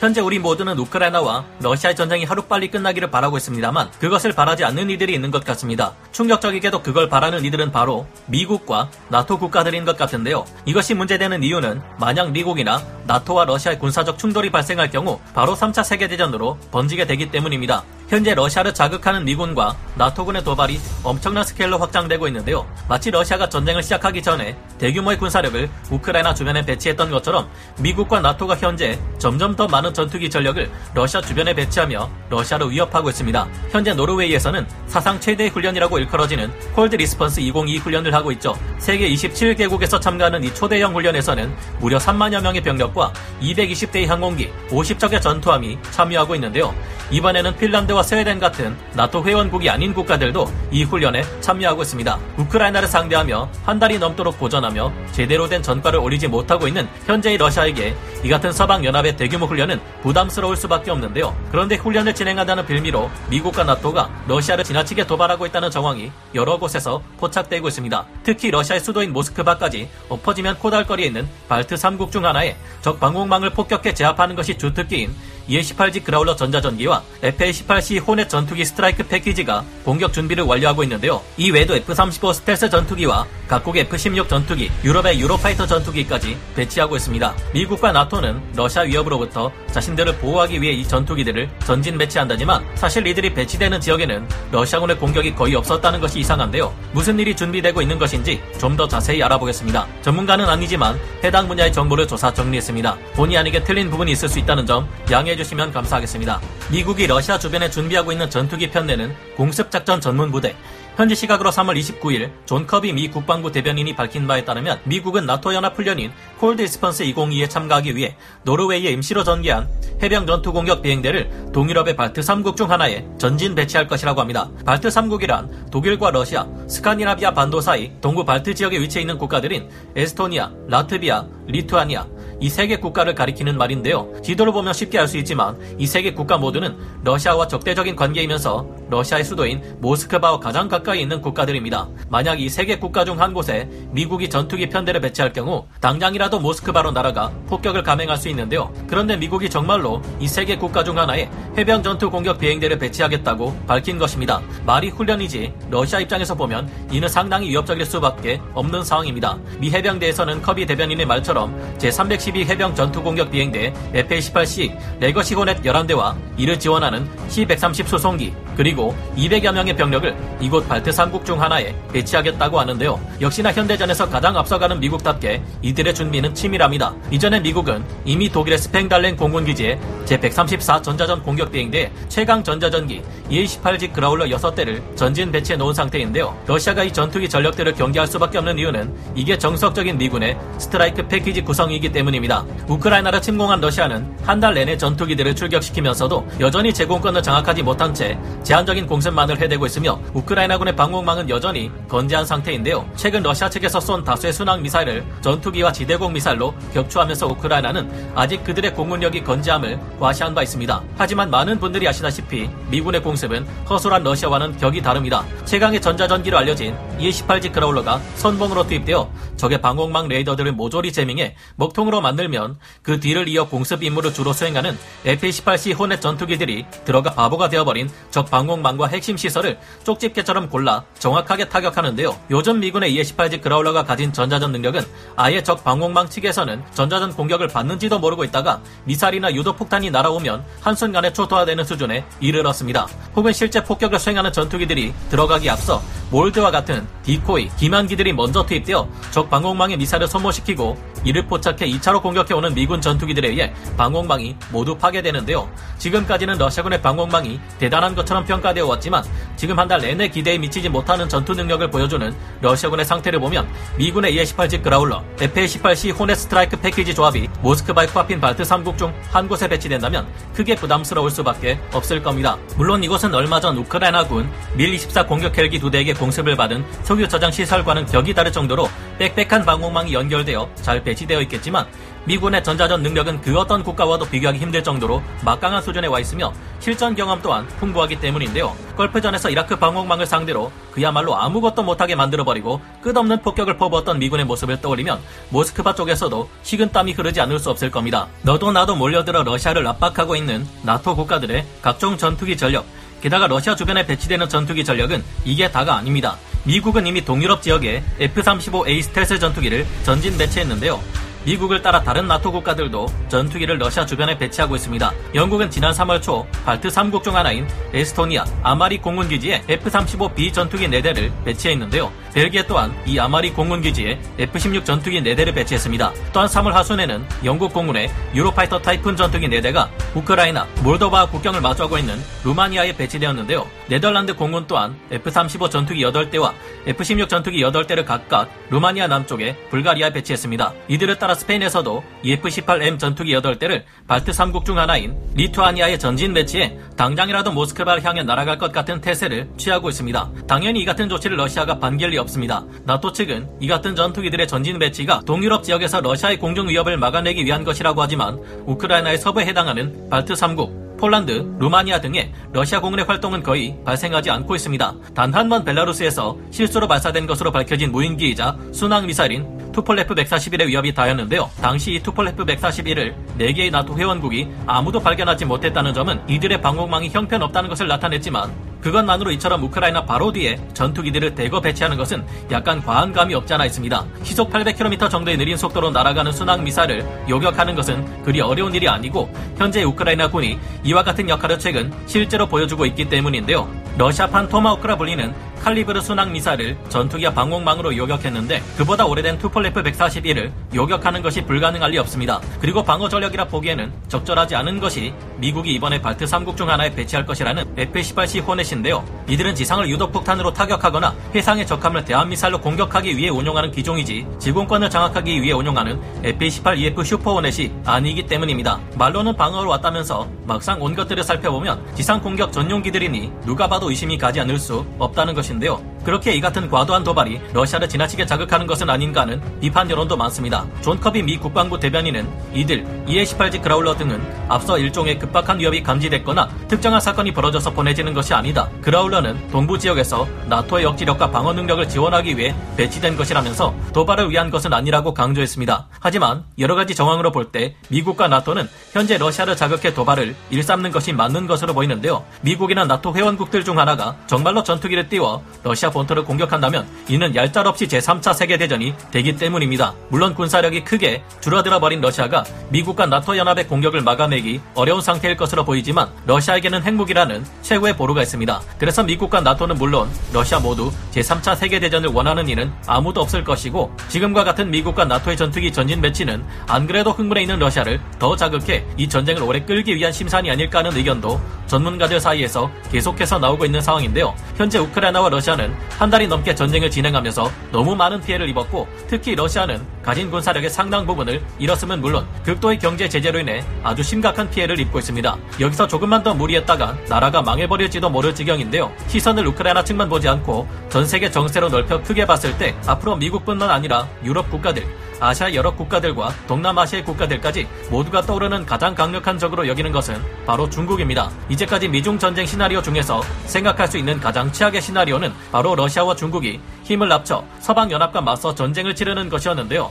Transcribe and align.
현재 0.00 0.20
우리 0.20 0.38
모두는 0.38 0.78
우크라이나와 0.78 1.44
러시아의 1.60 1.96
전쟁이 1.96 2.24
하루빨리 2.24 2.70
끝나기를 2.70 3.10
바라고 3.10 3.36
있습니다만 3.36 3.90
그것을 4.00 4.32
바라지 4.32 4.64
않는 4.64 4.90
이들이 4.90 5.14
있는 5.14 5.30
것 5.30 5.44
같습니다. 5.44 5.94
충격적이게도 6.12 6.82
그걸 6.82 7.08
바라는 7.08 7.44
이들은 7.44 7.72
바로 7.72 8.06
미국과 8.26 8.90
나토 9.08 9.38
국가들인 9.38 9.84
것 9.84 9.96
같은데요. 9.96 10.44
이것이 10.66 10.94
문제되는 10.94 11.42
이유는 11.42 11.80
만약 11.98 12.32
미국이나 12.32 12.82
나토와 13.06 13.44
러시아의 13.44 13.78
군사적 13.78 14.18
충돌이 14.18 14.50
발생할 14.50 14.90
경우 14.90 15.20
바로 15.34 15.54
3차 15.54 15.84
세계대전으로 15.84 16.58
번지게 16.70 17.06
되기 17.06 17.30
때문입니다. 17.30 17.84
현재 18.08 18.34
러시아를 18.34 18.74
자극하는 18.74 19.24
미군과 19.24 19.76
나토군의 19.96 20.44
도발이 20.44 20.78
엄청난 21.02 21.42
스케일로 21.42 21.78
확장되고 21.78 22.26
있는데요. 22.28 22.66
마치 22.88 23.10
러시아가 23.10 23.48
전쟁을 23.48 23.82
시작하기 23.82 24.22
전에 24.22 24.56
대규모의 24.78 25.18
군사력을 25.18 25.70
우크라이나 25.90 26.34
주변에 26.34 26.64
배치했던 26.64 27.10
것처럼 27.10 27.48
미국과 27.80 28.20
나토가 28.20 28.56
현재 28.56 28.98
점점 29.18 29.56
더 29.56 29.66
많은 29.66 29.83
전투기 29.92 30.30
전력을 30.30 30.70
러시아 30.94 31.20
주변에 31.20 31.52
배치하며 31.54 32.10
러시아를 32.30 32.70
위협하고 32.70 33.10
있습니다. 33.10 33.48
현재 33.70 33.92
노르웨이에서는 33.92 34.66
사상 34.86 35.20
최대의 35.20 35.50
훈련이라고 35.50 35.98
일컬어지는 35.98 36.50
Cold 36.74 36.96
Response 36.96 37.40
2022 37.40 37.78
훈련을 37.78 38.14
하고 38.14 38.32
있죠. 38.32 38.56
세계 38.78 39.08
27개국에서 39.10 40.00
참가하는 40.00 40.44
이 40.44 40.54
초대형 40.54 40.94
훈련에서는 40.94 41.54
무려 41.80 41.98
3만여 41.98 42.42
명의 42.42 42.60
병력과 42.60 43.12
220대의 43.42 44.06
항공기, 44.06 44.50
50척의 44.70 45.20
전투함이 45.20 45.78
참여하고 45.90 46.34
있는데요. 46.36 46.74
이번에는 47.10 47.56
핀란드와 47.56 48.02
스웨덴 48.02 48.38
같은 48.38 48.76
나토 48.94 49.24
회원국이 49.24 49.68
아닌 49.68 49.92
국가들도 49.92 50.50
이 50.70 50.84
훈련에 50.84 51.22
참여하고 51.40 51.82
있습니다. 51.82 52.18
우크라이나를 52.38 52.88
상대하며 52.88 53.48
한 53.64 53.78
달이 53.78 53.98
넘도록 53.98 54.38
고전하며 54.38 54.92
제대로 55.12 55.48
된 55.48 55.62
전과를 55.62 55.98
올리지 55.98 56.28
못하고 56.28 56.66
있는 56.66 56.88
현재의 57.06 57.36
러시아에게 57.36 57.94
이 58.24 58.30
같은 58.30 58.52
서방 58.52 58.86
연합의 58.86 59.18
대규모 59.18 59.44
훈련은 59.44 59.78
부담스러울 60.02 60.56
수밖에 60.56 60.90
없는데요. 60.90 61.36
그런데 61.50 61.76
훈련을 61.76 62.14
진행한다는 62.14 62.64
빌미로 62.64 63.10
미국과 63.28 63.64
나토가 63.64 64.08
러시아를 64.26 64.64
지나치게 64.64 65.06
도발하고 65.06 65.44
있다는 65.44 65.70
정황이 65.70 66.10
여러 66.34 66.58
곳에서 66.58 67.02
포착되고 67.18 67.68
있습니다. 67.68 68.06
특히 68.22 68.50
러시아의 68.50 68.80
수도인 68.80 69.12
모스크바까지 69.12 69.90
엎어지면 70.08 70.58
코 70.58 70.65
닿을 70.65 70.85
거리에 70.85 71.06
있는 71.06 71.28
발트 71.48 71.74
3국 71.74 72.10
중 72.10 72.24
하나에 72.24 72.56
적 72.80 72.98
방공망을 72.98 73.50
폭격해 73.50 73.92
제압하는 73.92 74.34
것이 74.34 74.56
주특기인 74.56 75.14
EA-18G 75.48 76.04
그라울러 76.04 76.34
전자전기와 76.36 77.02
FA-18C 77.22 78.06
호넷 78.06 78.28
전투기 78.28 78.64
strike 78.64 79.06
package가 79.06 79.64
공격 79.84 80.12
준비를 80.12 80.44
완료하고 80.44 80.82
있는데요. 80.84 81.20
이 81.36 81.50
외에도 81.50 81.74
F-35 81.76 82.32
스텔스 82.32 82.70
전투기와 82.70 83.26
각국의 83.48 83.82
F-16 83.82 84.28
전투기, 84.28 84.70
유럽의 84.82 85.20
유로파이터 85.20 85.66
전투기까지 85.66 86.38
배치하고 86.56 86.96
있습니다. 86.96 87.34
미국과 87.52 87.92
나토 87.92 88.13
는 88.20 88.40
러시아 88.54 88.82
위협으로부터 88.82 89.50
자신들을 89.72 90.18
보호하기 90.18 90.62
위해 90.62 90.72
이 90.72 90.86
전투기들을 90.86 91.48
전진 91.66 91.98
배치한다지만 91.98 92.64
사실 92.76 93.04
이들이 93.06 93.34
배치되는 93.34 93.80
지역에는 93.80 94.28
러시아군의 94.52 94.98
공격이 94.98 95.34
거의 95.34 95.56
없었다는 95.56 96.00
것이 96.00 96.20
이상한데요. 96.20 96.72
무슨 96.92 97.18
일이 97.18 97.34
준비되고 97.34 97.82
있는 97.82 97.98
것인지 97.98 98.40
좀 98.58 98.74
더 98.74 98.88
자세히 98.88 99.22
알아보겠습니다. 99.22 99.86
전문가는 100.02 100.44
아니지만 100.48 100.98
해당 101.22 101.46
분야의 101.46 101.72
정보를 101.72 102.08
조사 102.08 102.32
정리했습니다. 102.32 102.96
본의 103.14 103.38
아니게 103.38 103.62
틀린 103.62 103.88
부분이 103.88 104.10
있을 104.10 104.28
수 104.28 104.40
있다는 104.40 104.66
점 104.66 104.88
양해해 105.12 105.36
주시면 105.36 105.72
감사하겠습니다. 105.72 106.40
미국이 106.72 107.06
러시아 107.06 107.38
주변에 107.38 107.70
준비하고 107.70 108.10
있는 108.10 108.28
전투기 108.28 108.68
편대는 108.70 109.14
공습작전 109.36 110.00
전문 110.00 110.32
부대, 110.32 110.56
현지 110.96 111.16
시각으로 111.16 111.50
3월 111.50 111.76
29일 111.76 112.30
존 112.46 112.66
커비 112.68 112.92
미 112.92 113.08
국방부 113.08 113.50
대변인이 113.50 113.96
밝힌 113.96 114.28
바에 114.28 114.44
따르면 114.44 114.78
미국은 114.84 115.26
나토 115.26 115.52
연합 115.52 115.76
훈련인 115.76 116.12
Cold 116.38 116.62
Response 116.62 117.04
2022에 117.04 117.50
참가하기 117.50 117.96
위해 117.96 118.16
노르웨이에 118.44 118.90
임시로 118.92 119.24
전개한 119.24 119.68
해병 120.00 120.26
전투 120.26 120.52
공격 120.52 120.82
비행대를 120.82 121.50
동유럽의 121.52 121.96
발트 121.96 122.20
3국 122.20 122.56
중 122.56 122.70
하나에 122.70 123.04
전진 123.18 123.56
배치할 123.56 123.88
것이라고 123.88 124.20
합니다. 124.20 124.48
발트 124.64 124.88
3국이란 124.88 125.70
독일과 125.72 126.10
러시아, 126.12 126.46
스칸디나비아 126.68 127.32
반도 127.32 127.60
사이 127.60 127.90
동부 128.00 128.24
발트 128.24 128.54
지역에 128.54 128.78
위치해 128.80 129.00
있는 129.02 129.18
국가들인 129.18 129.68
에스토니아, 129.96 130.50
라트비아, 130.68 131.24
리투아니아, 131.46 132.06
이 132.40 132.46
세 132.48 132.66
개 132.66 132.76
국가를 132.76 133.14
가리키는 133.14 133.56
말인데요. 133.56 134.12
지도를 134.22 134.52
보면 134.52 134.72
쉽게 134.72 134.98
알 134.98 135.08
수 135.08 135.16
있지만 135.18 135.56
이 135.78 135.84
세 135.84 136.02
개 136.02 136.12
국가 136.12 136.36
모두는 136.36 136.76
러시아와 137.04 137.46
적대적인 137.48 137.96
관계이면서 137.96 138.66
러시아의 138.94 139.24
수도인 139.24 139.60
모스크바와 139.80 140.38
가장 140.38 140.68
가까이 140.68 141.00
있는 141.02 141.20
국가들입니다. 141.20 141.88
만약 142.08 142.40
이 142.40 142.46
세 142.46 142.64
개 142.64 142.78
국가 142.78 143.04
중 143.04 143.14
한 143.20 143.32
곳에 143.34 143.68
미국이 143.90 144.28
전투기 144.28 144.68
편대를 144.68 145.00
배치할 145.00 145.32
경우 145.32 145.66
당장이라도 145.80 146.38
모스크바로 146.40 146.92
날아가 146.92 147.30
폭격을 147.48 147.82
감행할 147.82 148.16
수 148.16 148.28
있는데요. 148.28 148.72
그런데 148.88 149.16
미국이 149.16 149.48
정말로 149.50 150.00
이 150.20 150.24
세 150.26 150.44
개 150.44 150.56
국가 150.56 150.84
중 150.84 150.98
하나에 150.98 151.28
해병 151.58 151.82
전투 151.82 152.10
공격 152.10 152.38
비행대를 152.38 152.78
배치하겠다고 152.78 153.64
밝힌 153.66 153.98
것입니다. 153.98 154.40
말이 154.64 154.90
훈련이지 154.90 155.52
러시아 155.70 155.98
입장에서 156.00 156.34
보면 156.34 156.68
이는 156.92 157.08
상당히 157.08 157.48
위협적일 157.48 157.84
수밖에 157.86 158.40
없는 158.54 158.84
상황입니다. 158.84 159.38
미 159.58 159.70
해병대에서는 159.70 160.42
커비 160.42 160.66
대변인의 160.66 161.06
말처럼 161.06 161.52
제312 161.78 162.46
해병 162.46 162.74
전투 162.74 163.02
공격 163.02 163.30
비행대 163.30 163.72
F-18C 163.94 164.76
legacy 165.00 165.34
호넷 165.34 165.62
11대와 165.62 166.14
이를 166.36 166.58
지원하는 166.58 167.08
C-130 167.28 167.86
수송기 167.86 168.34
그리고 168.56 168.83
200여 169.16 169.52
명의 169.52 169.74
병력을 169.74 170.14
이곳 170.40 170.68
발트 170.68 170.90
3국 170.90 171.24
중 171.24 171.40
하나에 171.40 171.74
배치하겠다고 171.92 172.60
하는데요. 172.60 173.00
역시나 173.20 173.52
현대전에서 173.52 174.08
가장 174.08 174.36
앞서가는 174.36 174.78
미국답게 174.80 175.42
이들의 175.62 175.94
준비는 175.94 176.34
치밀합니다. 176.34 176.94
이전에 177.10 177.40
미국은 177.40 177.84
이미 178.04 178.28
독일의 178.28 178.58
스팽달렌 178.58 179.16
공군기지에 179.16 179.78
제134 180.06 180.82
전자전 180.82 181.22
공격 181.22 181.50
비행대 181.50 181.90
최강 182.08 182.44
전자전기 182.44 183.02
EA-18G 183.30 183.92
그라울러 183.92 184.24
6대를 184.26 184.82
전진 184.96 185.32
배치해 185.32 185.56
놓은 185.56 185.72
상태인데요. 185.74 186.36
러시아가 186.46 186.84
이 186.84 186.92
전투기 186.92 187.28
전력들을 187.28 187.72
경계할 187.74 188.06
수밖에 188.06 188.38
없는 188.38 188.58
이유는 188.58 188.94
이게 189.14 189.38
정석적인 189.38 189.96
미군의 189.98 190.36
strike 190.58 191.06
package 191.08 191.42
구성이기 191.42 191.90
때문입니다. 191.92 192.44
우크라이나를 192.68 193.20
침공한 193.22 193.60
러시아는 193.60 194.14
한 194.24 194.44
달 194.44 194.52
내내 194.52 194.76
전투기들을 194.76 195.34
출격시키면서도 195.36 196.26
여전히 196.40 196.74
제공권을 196.74 197.22
장악하지 197.22 197.62
못한 197.62 197.94
채 197.94 198.18
제한 198.42 198.63
적인 198.66 198.86
공습만을 198.86 199.40
해대고 199.40 199.66
있으며 199.66 200.00
우크라이나군의 200.12 200.76
방공망은 200.76 201.30
여전히 201.30 201.70
건재한 201.88 202.24
상태인데요. 202.24 202.88
최근 202.96 203.22
러시아 203.22 203.48
측에서 203.48 203.80
쏜 203.80 204.04
다수의 204.04 204.32
순항 204.32 204.62
미사일을 204.62 205.04
전투기와 205.20 205.72
지대공 205.72 206.12
미사일로 206.12 206.54
격추하면서 206.72 207.26
우크라이나는 207.26 208.12
아직 208.14 208.44
그들의 208.44 208.74
공군력이 208.74 209.24
건재함을 209.24 209.78
과시한 209.98 210.34
바 210.34 210.42
있습니다. 210.42 210.82
하지만 210.96 211.30
많은 211.30 211.58
분들이 211.58 211.88
아시다시피 211.88 212.48
미군의 212.70 213.02
공습은 213.02 213.44
허술한 213.68 214.02
러시아와는 214.02 214.56
격이 214.56 214.82
다릅니다. 214.82 215.24
최강의 215.44 215.80
전자전기로 215.80 216.38
알려진 216.38 216.76
E-18G 216.98 217.52
크라울러가 217.52 218.00
선봉으로 218.16 218.66
투입되어 218.66 219.10
적의 219.36 219.60
방공망 219.60 220.08
레이더들을 220.08 220.52
모조리 220.52 220.92
제밍해 220.92 221.36
먹통으로 221.56 222.00
만들면 222.00 222.58
그 222.82 223.00
뒤를 223.00 223.28
이어 223.28 223.48
공습 223.48 223.82
임무를 223.82 224.12
주로 224.12 224.32
수행하는 224.32 224.78
F-18C 225.04 225.78
호넷 225.78 226.00
전투기들이 226.00 226.66
들어가 226.84 227.10
바보가 227.14 227.48
되어버린 227.48 227.90
적 228.10 228.30
방공 228.30 228.53
망과 228.62 228.86
핵심 228.86 229.16
시설을 229.16 229.58
쪽집게처럼 229.84 230.48
골라 230.48 230.84
정확하게 230.98 231.48
타격하는데요. 231.48 232.16
요즘 232.30 232.60
미군의 232.60 232.92
E-18G 232.94 233.42
그라울러가 233.42 233.84
가진 233.84 234.12
전자전 234.12 234.52
능력은 234.52 234.82
아예 235.16 235.42
적 235.42 235.62
방공망 235.64 236.08
측에서는 236.08 236.62
전자전 236.74 237.12
공격을 237.14 237.48
받는지도 237.48 237.98
모르고 237.98 238.24
있다가 238.24 238.60
미사일이나 238.84 239.32
유도폭탄이 239.32 239.90
날아오면 239.90 240.44
한순간에 240.60 241.12
초토화되는 241.12 241.64
수준에 241.64 242.04
이르렀습니다. 242.20 242.86
혹은 243.16 243.32
실제 243.32 243.62
폭격을 243.62 243.98
수행하는 243.98 244.32
전투기들이 244.32 244.92
들어가기 245.10 245.48
앞서 245.50 245.82
몰드와 246.14 246.52
같은 246.52 246.86
디코이, 247.02 247.50
기만기들이 247.58 248.12
먼저 248.12 248.46
투입되어 248.46 248.88
적 249.10 249.28
방공망의 249.28 249.76
미사일을 249.78 250.06
소모시키고 250.06 250.78
이를 251.02 251.26
포착해 251.26 251.66
2차로 251.66 252.00
공격해오는 252.00 252.54
미군 252.54 252.80
전투기들에 252.80 253.28
의해 253.30 253.52
방공망이 253.76 254.36
모두 254.52 254.78
파괴되는데요. 254.78 255.50
지금까지는 255.78 256.38
러시아군의 256.38 256.80
방공망이 256.80 257.40
대단한 257.58 257.96
것처럼 257.96 258.24
평가되어 258.24 258.64
왔지만 258.64 259.02
지금 259.36 259.58
한 259.58 259.64
달 259.64 259.80
내내 259.80 260.08
기대에 260.08 260.36
미치지 260.38 260.68
못하는 260.68 261.08
전투 261.08 261.32
능력을 261.32 261.68
보여주는 261.70 262.14
러시아군의 262.42 262.84
상태를 262.84 263.18
보면 263.18 263.48
미군의 263.78 264.14
E-18G 264.14 264.62
그라울러, 264.62 265.02
F-18C 265.20 265.98
호넷 265.98 266.16
스트라이크 266.18 266.56
패키지 266.60 266.94
조합이 266.94 267.28
모스크바에 267.42 267.86
코앞인 267.86 268.20
발트 268.20 268.42
3국 268.44 268.78
중 268.78 268.94
한 269.10 269.26
곳에 269.26 269.48
배치된다면 269.48 270.06
크게 270.34 270.54
부담스러울 270.54 271.10
수밖에 271.10 271.58
없을 271.72 272.02
겁니다. 272.02 272.36
물론 272.56 272.84
이곳은 272.84 273.14
얼마 273.14 273.40
전 273.40 273.56
우크라이나군 273.56 274.30
밀24 274.56 275.06
공격 275.08 275.36
헬기 275.38 275.58
두 275.58 275.70
대에게 275.70 275.94
공습을 276.04 276.36
받은 276.36 276.64
석유 276.82 277.08
저장 277.08 277.30
시설과는 277.30 277.86
격이 277.86 278.12
다를 278.12 278.30
정도로 278.30 278.68
빽빽한 278.98 279.46
방공망이 279.46 279.94
연결되어 279.94 280.48
잘 280.56 280.84
배치되어 280.84 281.22
있겠지만 281.22 281.66
미군의 282.04 282.44
전자전 282.44 282.82
능력은 282.82 283.22
그 283.22 283.38
어떤 283.38 283.62
국가와도 283.62 284.04
비교하기 284.04 284.38
힘들 284.38 284.62
정도로 284.62 285.02
막강한 285.24 285.62
수준에 285.62 285.86
와 285.86 286.00
있으며 286.00 286.34
실전 286.60 286.94
경험 286.94 287.22
또한 287.22 287.46
풍부하기 287.58 288.00
때문인데요. 288.00 288.54
걸프전에서 288.76 289.30
이라크 289.30 289.56
방공망을 289.56 290.04
상대로 290.04 290.52
그야말로 290.72 291.16
아무것도 291.16 291.62
못하게 291.62 291.94
만들어버리고 291.94 292.60
끝없는 292.82 293.22
폭격을 293.22 293.56
퍼부었던 293.56 293.98
미군의 293.98 294.26
모습을 294.26 294.60
떠올리면 294.60 295.00
모스크바 295.30 295.74
쪽에서도 295.74 296.28
식은땀이 296.42 296.92
흐르지 296.92 297.22
않을 297.22 297.38
수 297.38 297.48
없을 297.48 297.70
겁니다. 297.70 298.08
너도 298.20 298.52
나도 298.52 298.76
몰려들어 298.76 299.22
러시아를 299.22 299.66
압박하고 299.66 300.14
있는 300.14 300.46
나토 300.62 300.96
국가들의 300.96 301.46
각종 301.62 301.96
전투기 301.96 302.36
전력, 302.36 302.66
게다가 303.04 303.26
러시아 303.26 303.54
주변에 303.54 303.84
배치되는 303.84 304.30
전투기 304.30 304.64
전력은 304.64 305.04
이게 305.26 305.50
다가 305.50 305.76
아닙니다. 305.76 306.16
미국은 306.44 306.86
이미 306.86 307.04
동유럽 307.04 307.42
지역에 307.42 307.82
F-35A 308.00 308.80
스텔스 308.80 309.18
전투기를 309.18 309.66
전진 309.82 310.16
배치했는데요. 310.16 310.80
미국을 311.26 311.60
따라 311.60 311.82
다른 311.82 312.08
나토 312.08 312.32
국가들도 312.32 312.86
전투기를 313.08 313.58
러시아 313.58 313.84
주변에 313.84 314.16
배치하고 314.16 314.56
있습니다. 314.56 314.90
영국은 315.14 315.50
지난 315.50 315.74
3월 315.74 316.00
초 316.00 316.26
발트 316.46 316.68
3국 316.68 317.02
중 317.02 317.14
하나인 317.14 317.46
에스토니아 317.74 318.24
아마리 318.42 318.78
공군기지에 318.78 319.44
F-35B 319.48 320.32
전투기 320.32 320.66
4대를 320.66 321.12
배치했는데요. 321.26 321.92
벨기에 322.14 322.46
또한 322.46 322.72
이 322.86 322.98
아마리 322.98 323.32
공군기지에 323.32 323.98
F-16 324.18 324.64
전투기 324.64 325.02
4대를 325.02 325.34
배치했습니다. 325.34 325.92
또한 326.12 326.28
3월 326.28 326.52
하순에는 326.52 327.04
영국 327.24 327.52
공군의 327.52 327.90
유로파이터 328.14 328.60
타이푼 328.62 328.96
전투기 328.96 329.28
4대가 329.28 329.68
우크라이나, 329.94 330.46
몰도바 330.62 331.06
국경을 331.06 331.40
마주하고 331.40 331.76
있는 331.76 332.00
루마니아에 332.24 332.76
배치되었는데요. 332.76 333.46
네덜란드 333.68 334.14
공군 334.14 334.46
또한 334.46 334.76
F-35 334.92 335.50
전투기 335.50 335.82
8대와 335.82 336.32
F-16 336.66 337.08
전투기 337.08 337.42
8대를 337.42 337.84
각각 337.84 338.30
루마니아 338.50 338.86
남쪽에 338.86 339.36
불가리아에 339.50 339.92
배치했습니다. 339.92 340.52
이들을 340.68 340.98
따라 340.98 341.14
스페인에서도 341.14 341.82
EF-18M 342.04 342.78
전투기 342.78 343.12
8대를 343.12 343.64
발트 343.88 344.12
3국 344.12 344.44
중 344.44 344.58
하나인 344.58 344.96
리투아니아에 345.14 345.78
전진 345.78 346.14
배치해 346.14 346.56
당장이라도 346.76 347.32
모스크바를 347.32 347.84
향해 347.84 348.02
날아갈 348.02 348.38
것 348.38 348.52
같은 348.52 348.80
태세를 348.80 349.28
취하고 349.36 349.68
있습니다. 349.68 350.10
당연히 350.28 350.60
이 350.60 350.64
같은 350.64 350.88
조치를 350.88 351.16
러시아가 351.16 351.58
반길 351.58 351.90
리 351.90 351.98
없습니다. 352.04 352.44
나토 352.64 352.92
측은 352.92 353.28
이 353.40 353.48
같은 353.48 353.74
전투기들의 353.76 354.26
전진 354.28 354.58
배치가 354.58 355.00
동유럽 355.04 355.42
지역에서 355.44 355.80
러시아의 355.80 356.18
공중 356.18 356.48
위협을 356.48 356.76
막아내기 356.78 357.24
위한 357.24 357.44
것이라고 357.44 357.82
하지만 357.82 358.18
우크라이나의 358.46 358.98
서부에 358.98 359.26
해당하는 359.26 359.88
발트 359.90 360.14
3국 360.14 360.64
폴란드, 360.76 361.36
루마니아 361.38 361.80
등의 361.80 362.12
러시아 362.32 362.60
공군의 362.60 362.84
활동은 362.84 363.22
거의 363.22 363.56
발생하지 363.64 364.10
않고 364.10 364.34
있습니다. 364.34 364.74
단 364.94 365.14
한 365.14 365.28
번 365.28 365.44
벨라루스에서 365.44 366.16
실수로 366.30 366.66
발사된 366.68 367.06
것으로 367.06 367.30
밝혀진 367.32 367.70
무인기이자 367.72 368.36
순항 368.52 368.86
미사일인 368.86 369.52
투폴레프 369.52 369.94
141의 369.94 370.46
위협이 370.46 370.74
다였는데요. 370.74 371.30
당시 371.40 371.74
이 371.74 371.80
투폴레프 371.80 372.24
141을 372.26 372.92
4개의 373.18 373.50
나토 373.52 373.78
회원국이 373.78 374.28
아무도 374.46 374.80
발견하지 374.80 375.24
못했다는 375.26 375.72
점은 375.72 376.00
이들의 376.08 376.40
방공망이 376.42 376.90
형편없다는 376.90 377.48
것을 377.48 377.68
나타냈지만 377.68 378.32
그것만으로 378.64 379.10
이처럼 379.12 379.44
우크라이나 379.44 379.84
바로 379.84 380.10
뒤에 380.10 380.40
전투기들을 380.54 381.14
대거 381.14 381.42
배치하는 381.42 381.76
것은 381.76 382.02
약간 382.30 382.62
과한 382.62 382.94
감이 382.94 383.14
없지 383.14 383.34
않아 383.34 383.44
있습니다. 383.44 383.86
시속 384.02 384.30
800km 384.30 384.88
정도의 384.88 385.18
느린 385.18 385.36
속도로 385.36 385.70
날아가는 385.70 386.10
순항 386.12 386.42
미사일을 386.42 386.82
요격하는 387.06 387.54
것은 387.54 388.02
그리 388.02 388.22
어려운 388.22 388.54
일이 388.54 388.66
아니고 388.66 389.12
현재 389.36 389.62
우크라이나 389.62 390.08
군이 390.10 390.38
이와 390.64 390.82
같은 390.82 391.10
역할을 391.10 391.38
최근 391.38 391.70
실제로 391.86 392.26
보여주고 392.26 392.64
있기 392.64 392.88
때문인데요. 392.88 393.63
러시아판 393.76 394.28
토마호크라 394.28 394.76
불리는 394.76 395.12
칼리브르 395.44 395.80
순항 395.82 396.10
미사일을 396.10 396.56
전투기와 396.70 397.12
방공망으로 397.12 397.76
요격했는데 397.76 398.42
그보다 398.56 398.86
오래된 398.86 399.18
투폴레프 399.18 399.62
141을 399.62 400.32
요격하는 400.54 401.02
것이 401.02 401.22
불가능할 401.22 401.72
리 401.72 401.78
없습니다. 401.78 402.18
그리고 402.40 402.62
방어 402.62 402.88
전력이라 402.88 403.26
보기에는 403.26 403.70
적절하지 403.88 404.36
않은 404.36 404.58
것이 404.58 404.94
미국이 405.18 405.52
이번에 405.52 405.82
발트 405.82 406.06
3국 406.06 406.36
중 406.36 406.48
하나에 406.48 406.74
배치할 406.74 407.04
것이라는 407.04 407.44
F-18C 407.58 408.26
호넷인데요. 408.26 408.82
이들은 409.06 409.34
지상을 409.34 409.68
유도 409.68 409.90
폭탄으로 409.90 410.32
타격하거나 410.32 410.94
해상의 411.14 411.46
적함을 411.46 411.84
대함 411.84 412.08
미사일로 412.08 412.40
공격하기 412.40 412.96
위해 412.96 413.10
운용하는 413.10 413.50
기종이지 413.50 414.06
제공권을 414.18 414.70
장악하기 414.70 415.20
위해 415.20 415.32
운용하는 415.32 415.78
F-18EF 416.04 416.84
슈퍼 416.84 417.14
호넷이 417.14 417.52
아니기 417.66 418.06
때문입니다. 418.06 418.60
말로는 418.78 419.14
방어로 419.14 419.50
왔다면서 419.50 420.08
막상 420.26 420.60
온 420.60 420.74
것들을 420.74 421.02
살펴보면 421.02 421.64
지상 421.74 422.00
공격 422.00 422.32
전용기들이니 422.32 423.12
누가 423.24 423.48
봐도 423.48 423.70
의심이 423.70 423.96
가지 423.96 424.20
않을 424.20 424.38
수 424.38 424.66
없다는. 424.78 425.14
것인데요. 425.14 425.73
그렇게 425.84 426.12
이 426.14 426.20
같은 426.20 426.48
과도한 426.48 426.82
도발이 426.82 427.20
러시아를 427.32 427.68
지나치게 427.68 428.06
자극하는 428.06 428.46
것은 428.46 428.70
아닌가 428.70 429.02
하는 429.02 429.20
비판 429.40 429.68
여론도 429.70 429.96
많습니다. 429.96 430.46
존 430.62 430.80
커비 430.80 431.02
미 431.02 431.18
국방부 431.18 431.60
대변인은 431.60 432.08
이들 432.34 432.64
EA-18G 432.86 433.42
Growler 433.42 433.76
등은 433.76 434.00
앞서 434.28 434.58
일종의 434.58 434.98
급박한 434.98 435.38
위협이 435.38 435.62
감지됐거나 435.62 436.28
특정한 436.48 436.80
사건이 436.80 437.12
벌어져서 437.12 437.52
보내지는 437.52 437.92
것이 437.92 438.14
아니다. 438.14 438.48
Growler는 438.62 439.28
동부 439.28 439.58
지역에서 439.58 440.08
나토의 440.28 440.64
억지력과 440.64 441.10
방어 441.10 441.32
능력을 441.34 441.68
지원하기 441.68 442.16
위해 442.16 442.34
배치된 442.56 442.96
것이라면서 442.96 443.54
도발을 443.72 444.10
위한 444.10 444.30
것은 444.30 444.52
아니라고 444.52 444.94
강조했습니다. 444.94 445.66
하지만 445.80 446.24
여러 446.38 446.54
가지 446.54 446.74
정황으로 446.74 447.12
볼 447.12 447.24
때 447.32 447.56
미국과 447.68 448.06
나토는 448.08 448.48
현재 448.72 448.96
러시아를 448.98 449.34
자극해 449.34 449.74
도발을 449.74 450.14
일삼는 450.30 450.70
것이 450.72 450.92
맞는 450.92 451.26
것으로 451.26 451.52
보이는데요. 451.54 452.04
미국이나 452.20 452.64
나토 452.64 452.94
회원국들 452.94 453.44
중 453.44 453.58
하나가 453.58 453.96
정말로 454.06 454.42
전투기를 454.42 454.88
띄워 454.88 455.22
러시아 455.42 455.70
본토를 455.74 456.04
공격한다면 456.04 456.66
이는 456.88 457.14
얄짤없이 457.14 457.66
제3차 457.66 458.14
세계대전이 458.14 458.74
되기 458.90 459.16
때문입니다. 459.16 459.74
물론 459.90 460.14
군사력이 460.14 460.64
크게 460.64 461.02
줄어들어 461.20 461.60
버린 461.60 461.82
러시아가 461.82 462.24
미국과 462.48 462.86
나토 462.86 463.18
연합의 463.18 463.48
공격을 463.48 463.82
막아내기 463.82 464.40
어려운 464.54 464.80
상태일 464.80 465.16
것으로 465.16 465.44
보이지만 465.44 465.90
러시아에게는 466.06 466.62
핵무기라는 466.62 467.24
최고의 467.42 467.76
보루가 467.76 468.02
있습니다. 468.02 468.40
그래서 468.58 468.82
미국과 468.82 469.20
나토는 469.20 469.58
물론 469.58 469.90
러시아 470.12 470.38
모두 470.38 470.72
제3차 470.92 471.36
세계대전을 471.36 471.90
원하는 471.90 472.28
이는 472.28 472.50
아무도 472.66 473.02
없을 473.02 473.24
것이고 473.24 473.70
지금과 473.88 474.24
같은 474.24 474.50
미국과 474.50 474.84
나토의 474.84 475.16
전투기 475.16 475.52
전진 475.52 475.80
배치는 475.80 476.24
안 476.46 476.66
그래도 476.66 476.92
흥분해 476.92 477.22
있는 477.22 477.38
러시아를 477.38 477.80
더 477.98 478.14
자극해 478.14 478.64
이 478.76 478.88
전쟁을 478.88 479.22
오래 479.22 479.40
끌기 479.40 479.74
위한 479.74 479.92
심산이 479.92 480.30
아닐까 480.30 480.60
하는 480.60 480.76
의견도 480.76 481.20
전문가들 481.46 481.98
사이에서 482.00 482.50
계속해서 482.70 483.18
나오고 483.18 483.44
있는 483.44 483.60
상황인데요. 483.60 484.14
현재 484.36 484.58
우크라이나와 484.58 485.08
러시아는 485.08 485.52
한 485.70 485.90
달이 485.90 486.06
넘게 486.08 486.34
전쟁을 486.34 486.70
진행하면서 486.70 487.30
너무 487.52 487.74
많은 487.74 488.00
피해를 488.00 488.28
입었고 488.28 488.68
특히 488.86 489.14
러시아는 489.14 489.60
가진 489.84 490.10
군사력의 490.10 490.48
상당 490.48 490.86
부분을 490.86 491.22
잃었음은 491.38 491.80
물론 491.80 492.06
극도의 492.24 492.58
경제 492.58 492.88
제재로 492.88 493.18
인해 493.18 493.44
아주 493.62 493.82
심각한 493.82 494.30
피해를 494.30 494.58
입고 494.58 494.78
있습니다. 494.78 495.16
여기서 495.40 495.66
조금만 495.66 496.02
더 496.02 496.14
무리했다가 496.14 496.76
나라가 496.88 497.20
망해버릴지도 497.20 497.90
모를 497.90 498.14
지경인데요. 498.14 498.72
시선을 498.88 499.26
우크라이나 499.26 499.62
측만 499.62 499.88
보지 499.88 500.08
않고 500.08 500.48
전 500.70 500.86
세계 500.86 501.10
정세로 501.10 501.50
넓혀 501.50 501.82
크게 501.82 502.06
봤을 502.06 502.36
때 502.38 502.54
앞으로 502.66 502.96
미국뿐만 502.96 503.50
아니라 503.50 503.86
유럽 504.02 504.30
국가들 504.30 504.64
아시아 505.00 505.34
여러 505.34 505.54
국가들과 505.54 506.14
동남아시아의 506.26 506.84
국가들까지 506.84 507.46
모두가 507.70 508.02
떠오르는 508.02 508.46
가장 508.46 508.74
강력한 508.74 509.18
적으로 509.18 509.46
여기는 509.46 509.70
것은 509.72 510.00
바로 510.24 510.48
중국입니다. 510.48 511.10
이제까지 511.28 511.68
미중 511.68 511.98
전쟁 511.98 512.24
시나리오 512.24 512.62
중에서 512.62 513.02
생각할 513.26 513.68
수 513.68 513.76
있는 513.76 514.00
가장 514.00 514.30
최악의 514.32 514.62
시나리오는 514.62 515.12
바로 515.30 515.54
러시아와 515.54 515.96
중국이 515.96 516.40
힘을 516.62 516.90
합쳐 516.90 517.24
서방 517.40 517.70
연합과 517.70 518.00
맞서 518.00 518.34
전쟁을 518.34 518.74
치르는 518.74 519.08
것이었는데요. 519.08 519.70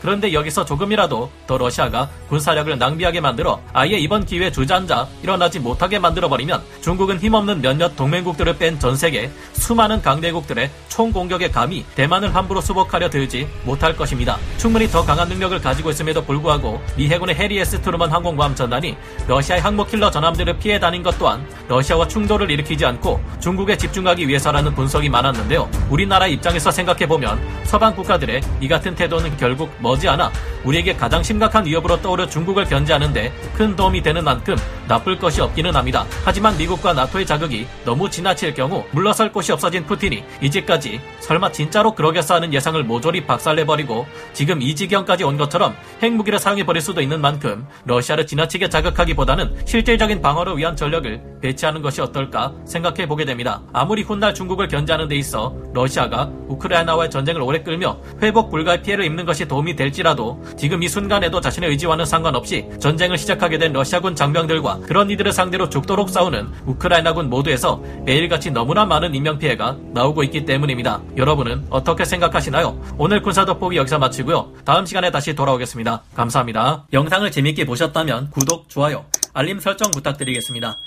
그런데 0.00 0.32
여기서 0.32 0.64
조금이라도 0.64 1.30
더 1.46 1.58
러시아가 1.58 2.08
군사력을 2.28 2.76
낭비하게 2.78 3.20
만들어 3.20 3.60
아예 3.72 3.98
이번 3.98 4.24
기회에 4.24 4.50
주저앉아 4.52 5.06
일어나지 5.22 5.58
못하게 5.58 5.98
만들어버리면 5.98 6.62
중국은 6.80 7.18
힘없는 7.18 7.60
몇몇 7.62 7.96
동맹국들을 7.96 8.58
뺀 8.58 8.78
전 8.78 8.96
세계 8.96 9.30
수많은 9.54 10.02
강대국들의 10.02 10.70
총공격에 10.88 11.50
감히 11.50 11.84
대만을 11.94 12.34
함부로 12.34 12.60
수복하려 12.60 13.08
들지 13.10 13.48
못할 13.64 13.96
것입니다. 13.96 14.38
충분히 14.58 14.86
더 14.88 15.04
강한 15.04 15.28
능력을 15.28 15.58
가지고 15.60 15.90
있음에도 15.90 16.24
불구하고 16.24 16.80
미 16.96 17.08
해군의 17.08 17.34
해리 17.34 17.58
에스 17.58 17.80
트루먼 17.80 18.10
항공모함 18.10 18.54
전단이 18.54 18.96
러시아의 19.26 19.60
항모 19.62 19.86
킬러 19.86 20.10
전함들을 20.10 20.58
피해 20.58 20.78
다닌 20.78 21.02
것 21.02 21.18
또한 21.18 21.46
러시아와 21.68 22.06
충돌을 22.08 22.50
일으키지 22.50 22.84
않고 22.84 23.20
중국에 23.40 23.76
집중하기 23.76 24.28
위해서라는 24.28 24.74
분석이 24.74 25.08
많았는데요. 25.08 25.68
우리나라 25.90 26.26
입장에서 26.26 26.70
생각해보면 26.70 27.40
서방 27.64 27.94
국가들의 27.94 28.40
이 28.60 28.68
같은 28.68 28.94
태도는 28.94 29.36
결국 29.36 29.70
머지않아 29.86 30.32
우리에게 30.66 30.94
가장 30.94 31.22
심각한 31.22 31.64
위협으로 31.64 32.02
떠오르 32.02 32.28
중국을 32.28 32.64
견제하는데 32.64 33.32
큰 33.54 33.76
도움이 33.76 34.02
되는 34.02 34.24
만큼 34.24 34.56
나쁠 34.88 35.18
것이 35.18 35.40
없기는 35.40 35.74
합니다. 35.74 36.04
하지만 36.24 36.56
미국과 36.58 36.92
나토의 36.92 37.24
자극이 37.24 37.66
너무 37.84 38.10
지나칠 38.10 38.52
경우 38.54 38.84
물러설 38.90 39.32
곳이 39.32 39.52
없어진 39.52 39.84
푸틴이 39.84 40.24
이제까지 40.42 41.00
설마 41.20 41.52
진짜로 41.52 41.94
그러겠어 41.94 42.34
하는 42.34 42.52
예상을 42.52 42.82
모조리 42.82 43.26
박살내버리고 43.26 44.06
지금 44.32 44.60
이 44.60 44.74
지경까지 44.74 45.24
온 45.24 45.36
것처럼 45.36 45.74
핵무기를 46.02 46.38
사용해버릴 46.38 46.82
수도 46.82 47.00
있는 47.00 47.20
만큼 47.20 47.66
러시아를 47.84 48.26
지나치게 48.26 48.68
자극하기보다는 48.68 49.56
실질적인 49.64 50.20
방어를 50.20 50.56
위한 50.56 50.74
전력을 50.76 51.38
배치하는 51.40 51.82
것이 51.82 52.00
어떨까 52.00 52.52
생각해 52.64 53.06
보게 53.06 53.24
됩니다. 53.24 53.62
아무리 53.72 54.02
훗날 54.02 54.34
중국을 54.34 54.68
견제하는 54.68 55.06
데 55.08 55.16
있어 55.16 55.54
러시아가 55.72 56.30
우크라이나와의 56.48 57.10
전쟁을 57.10 57.40
오래 57.40 57.62
끌며 57.62 57.98
회복 58.22 58.50
불가의 58.50 58.82
피해를 58.82 59.04
입는 59.04 59.24
것이 59.24 59.46
도움이 59.46 59.76
될지라도 59.76 60.42
지금 60.56 60.82
이 60.82 60.88
순간에도 60.88 61.40
자신의 61.40 61.70
의지와는 61.70 62.04
상관없이 62.04 62.68
전쟁을 62.80 63.18
시작하게 63.18 63.58
된 63.58 63.72
러시아군 63.72 64.14
장병들과 64.16 64.80
그런 64.86 65.10
이들을 65.10 65.32
상대로 65.32 65.68
죽도록 65.68 66.08
싸우는 66.08 66.48
우크라이나군 66.64 67.28
모두에서 67.28 67.82
매일같이 68.04 68.50
너무나 68.50 68.84
많은 68.86 69.14
인명피해가 69.14 69.76
나오고 69.92 70.22
있기 70.24 70.44
때문입니다. 70.44 71.02
여러분은 71.16 71.66
어떻게 71.70 72.04
생각하시나요? 72.04 72.80
오늘 72.98 73.20
군사 73.22 73.44
돋보기 73.44 73.76
여기서 73.76 73.98
마치고요. 73.98 74.52
다음 74.64 74.86
시간에 74.86 75.10
다시 75.10 75.34
돌아오겠습니다. 75.34 76.02
감사합니다. 76.14 76.86
영상을 76.92 77.30
재밌게 77.30 77.66
보셨다면 77.66 78.30
구독, 78.30 78.68
좋아요, 78.68 79.04
알림 79.34 79.60
설정 79.60 79.90
부탁드리겠습니다. 79.90 80.78